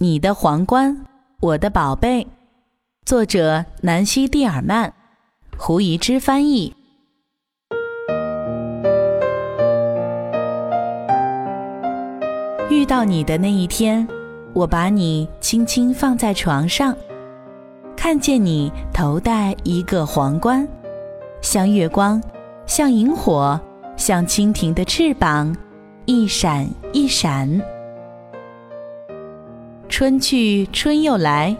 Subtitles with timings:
[0.00, 0.96] 你的皇冠，
[1.40, 2.24] 我的宝贝。
[3.04, 4.92] 作者：南希·蒂尔曼，
[5.56, 6.72] 胡怡之翻译。
[12.70, 14.06] 遇到你的那一天，
[14.54, 16.96] 我把你轻轻放在床上，
[17.96, 20.68] 看见你头戴一个皇冠，
[21.40, 22.22] 像月光，
[22.66, 23.60] 像萤火，
[23.96, 25.56] 像蜻蜓的翅膀。
[26.06, 27.60] 一闪一闪，
[29.98, 31.56] 春去春又来，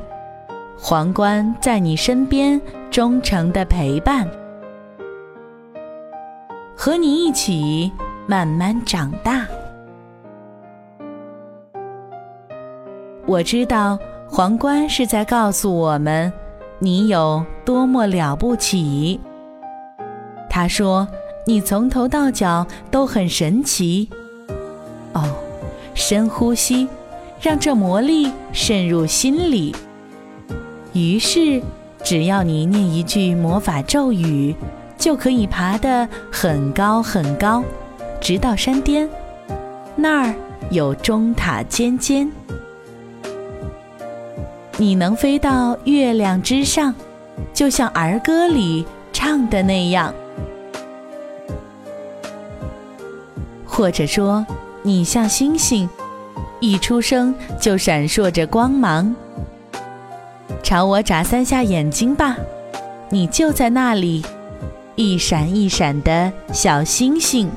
[0.78, 4.30] 皇冠在你身边忠诚的陪伴，
[6.76, 7.90] 和你一起
[8.28, 9.44] 慢慢长大。
[13.26, 13.98] 我知道
[14.30, 16.32] 皇冠是在告诉我们，
[16.78, 19.18] 你有多么了不起。
[20.48, 21.08] 他说，
[21.44, 24.08] 你从头到脚都很神奇。
[25.12, 25.24] 哦，
[25.92, 26.86] 深呼吸，
[27.40, 29.74] 让这魔力渗入心里。
[30.92, 31.62] 于是，
[32.02, 34.54] 只要你念一句魔法咒语，
[34.96, 37.62] 就可以爬得很高很高，
[38.20, 39.08] 直到山巅。
[39.94, 40.34] 那儿
[40.70, 42.30] 有钟塔尖尖。
[44.76, 46.94] 你能飞到月亮之上，
[47.52, 50.14] 就像儿歌里唱的那样，
[53.64, 54.46] 或者说。
[54.84, 55.90] 你像星星，
[56.60, 59.14] 一出生就闪烁着光芒。
[60.62, 62.36] 朝我眨三下眼睛吧，
[63.10, 64.24] 你就在那里，
[64.96, 67.48] 一闪一闪的小星星。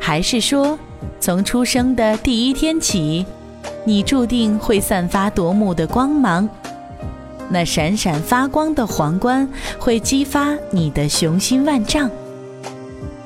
[0.00, 0.78] 还是说，
[1.20, 3.24] 从出生的第一天起，
[3.84, 6.48] 你注定会散发夺目的光芒？
[7.50, 12.10] 那闪闪发光的皇冠会激发你的雄心万丈。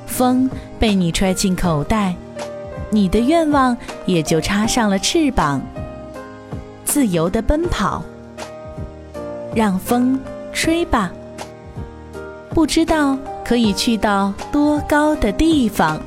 [0.05, 2.15] 风被你揣进口袋，
[2.93, 5.59] 你的愿望也就插上了翅膀，
[6.85, 8.03] 自由的奔跑。
[9.55, 10.19] 让风
[10.51, 11.11] 吹吧，
[12.51, 15.99] 不知道可以去到多高的地方。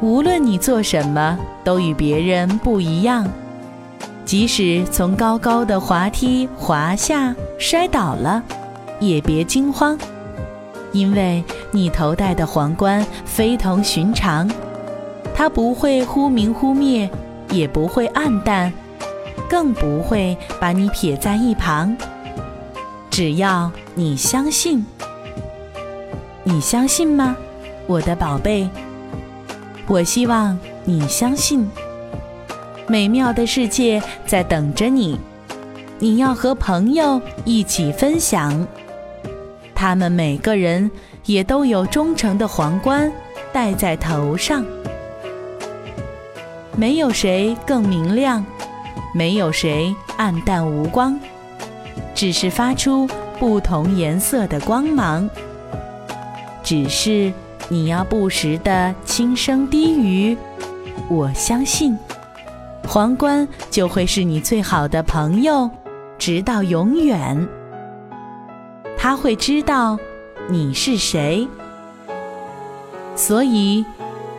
[0.00, 3.24] 无论你做什么，都与别人不一样。
[4.24, 8.42] 即使从高高的滑梯滑下摔倒了，
[8.98, 9.96] 也别惊慌。
[10.92, 11.42] 因为
[11.74, 14.48] 你头戴的皇冠非同寻常，
[15.34, 17.10] 它不会忽明忽灭，
[17.50, 18.72] 也不会暗淡，
[19.50, 21.96] 更不会把你撇在一旁。
[23.10, 24.86] 只要你相信，
[26.44, 27.36] 你相信吗，
[27.88, 28.68] 我的宝贝？
[29.88, 31.68] 我希望你相信，
[32.86, 35.18] 美妙的世界在等着你，
[35.98, 38.64] 你要和朋友一起分享。
[39.74, 40.90] 他们每个人
[41.24, 43.10] 也都有忠诚的皇冠
[43.52, 44.64] 戴在头上，
[46.76, 48.44] 没有谁更明亮，
[49.12, 51.18] 没有谁暗淡无光，
[52.14, 53.08] 只是发出
[53.38, 55.28] 不同颜色的光芒。
[56.62, 57.32] 只是
[57.68, 60.36] 你要不时的轻声低语
[61.10, 61.96] ：“我相信，
[62.88, 65.70] 皇冠就会是你最好的朋友，
[66.18, 67.46] 直到永远。”
[69.04, 69.98] 他会知道
[70.48, 71.46] 你是谁，
[73.14, 73.84] 所以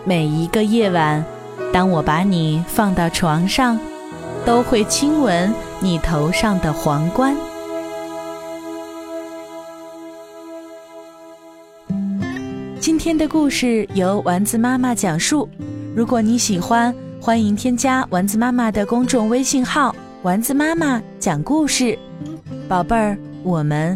[0.04, 1.24] 每一个夜晚，
[1.72, 3.78] 当我把你放到床上，
[4.44, 7.38] 都会亲吻你头上的皇冠。
[12.80, 15.48] 今天的故事由丸子妈妈讲述。
[15.96, 19.96] 如果你喜欢，欢迎添加丸子妈妈的公众微信号
[20.26, 21.96] “丸子妈妈讲故事”。
[22.68, 23.96] 宝贝儿，我们。